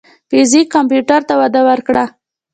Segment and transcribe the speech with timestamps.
[0.29, 2.05] فزیک کمپیوټر ته وده ورکړه.